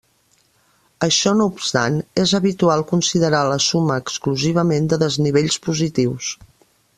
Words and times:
Això 1.07 1.33
no 1.41 1.45
obstant, 1.51 1.99
és 2.23 2.33
habitual 2.39 2.83
considerar 2.93 3.43
la 3.51 3.59
suma 3.67 3.99
exclusivament 4.05 4.89
de 4.95 5.01
desnivells 5.05 5.61
positius. 5.69 6.33